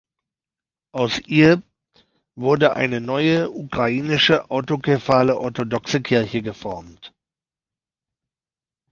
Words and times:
Aus 0.93 1.19
ihr 1.27 1.61
wurde 2.33 2.75
eine 2.75 2.99
neue 2.99 3.51
"Ukrainische 3.51 4.49
Autokephale 4.49 5.37
Orthodoxe 5.37 6.01
Kirche" 6.01 6.41
geformt. 6.41 7.13